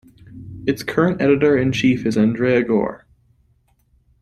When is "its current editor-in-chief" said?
0.65-2.07